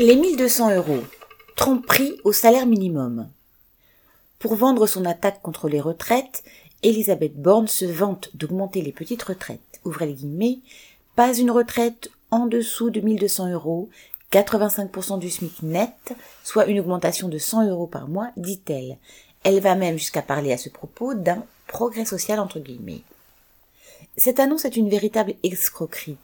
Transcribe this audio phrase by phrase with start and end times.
[0.00, 1.02] Les 1200 euros.
[1.56, 3.28] Tromperie au salaire minimum.
[4.38, 6.44] Pour vendre son attaque contre les retraites,
[6.84, 9.80] Elisabeth Borne se vante d'augmenter les petites retraites.
[9.84, 10.60] Ouvrez les guillemets.
[11.16, 13.88] Pas une retraite en dessous de 1200 euros,
[14.30, 18.98] 85% du SMIC net, soit une augmentation de 100 euros par mois, dit-elle.
[19.42, 23.02] Elle va même jusqu'à parler à ce propos d'un progrès social entre guillemets.
[24.16, 26.18] Cette annonce est une véritable escroquerie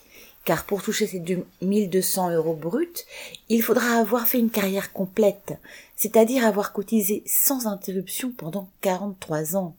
[0.44, 3.04] car pour toucher ces 2200 euros bruts,
[3.48, 5.54] il faudra avoir fait une carrière complète,
[5.96, 9.74] c'est-à-dire avoir cotisé sans interruption pendant 43 ans.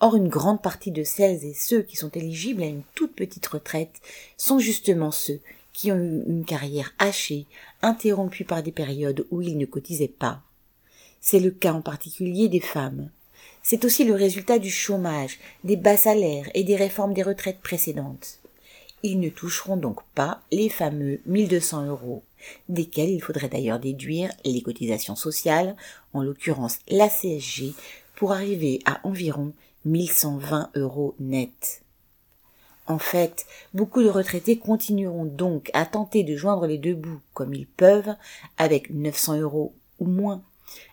[0.00, 3.46] Or, une grande partie de celles et ceux qui sont éligibles à une toute petite
[3.46, 4.00] retraite
[4.36, 5.40] sont justement ceux
[5.72, 7.46] qui ont eu une carrière hachée,
[7.82, 10.42] interrompue par des périodes où ils ne cotisaient pas.
[11.20, 13.10] C'est le cas en particulier des femmes.
[13.62, 18.41] C'est aussi le résultat du chômage, des bas salaires et des réformes des retraites précédentes
[19.02, 22.22] ils ne toucheront donc pas les fameux 1200 euros,
[22.68, 25.76] desquels il faudrait d'ailleurs déduire les cotisations sociales,
[26.12, 27.74] en l'occurrence la CSG,
[28.14, 29.52] pour arriver à environ
[29.84, 31.82] 1120 euros net.
[32.86, 37.54] En fait, beaucoup de retraités continueront donc à tenter de joindre les deux bouts comme
[37.54, 38.14] ils peuvent,
[38.58, 40.42] avec 900 euros ou moins,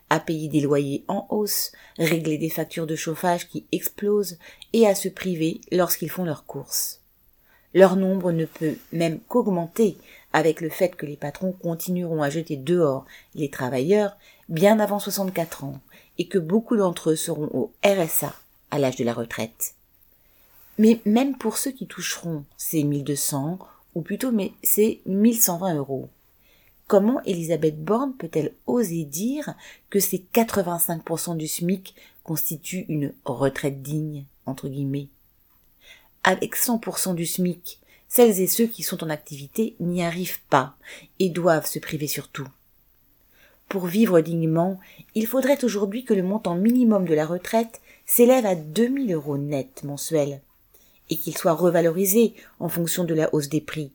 [0.08, 4.38] à payer des loyers en hausse, régler des factures de chauffage qui explosent
[4.72, 6.99] et à se priver lorsqu'ils font leurs courses.
[7.72, 9.96] Leur nombre ne peut même qu'augmenter
[10.32, 13.04] avec le fait que les patrons continueront à jeter dehors
[13.34, 14.16] les travailleurs
[14.48, 15.80] bien avant 64 ans
[16.18, 18.34] et que beaucoup d'entre eux seront au RSA
[18.70, 19.74] à l'âge de la retraite.
[20.78, 23.58] Mais même pour ceux qui toucheront ces 1200
[23.94, 26.08] ou plutôt mais ces 1120 euros,
[26.86, 29.54] comment Elisabeth Borne peut-elle oser dire
[29.90, 35.08] que ces 85% du SMIC constituent une retraite digne, entre guillemets?
[36.24, 37.78] Avec 100% du SMIC.
[38.08, 40.74] Celles et ceux qui sont en activité n'y arrivent pas
[41.18, 42.48] et doivent se priver surtout.
[43.68, 44.80] Pour vivre dignement,
[45.14, 49.84] il faudrait aujourd'hui que le montant minimum de la retraite s'élève à 2000 euros net
[49.84, 50.40] mensuels
[51.08, 53.92] et qu'il soit revalorisé en fonction de la hausse des prix.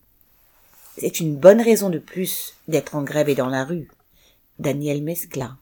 [0.97, 3.89] C'est une bonne raison de plus d'être en grève et dans la rue.
[4.59, 5.57] Daniel Mescla.